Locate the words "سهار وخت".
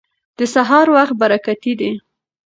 0.53-1.15